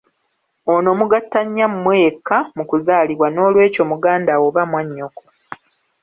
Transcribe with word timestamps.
Ono 0.73 0.89
mugatta 0.99 1.39
nnyammwe 1.45 1.93
yekka 2.03 2.37
mu 2.55 2.63
kuzaalibwa 2.69 3.27
n'olweky'o 3.29 3.83
mugandawo 3.91 4.43
oba 4.49 4.61
mwannyoko. 4.69 5.23